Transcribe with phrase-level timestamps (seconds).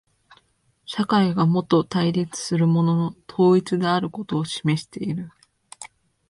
[0.87, 5.29] 社会がもと対立するものの統一であることを示している。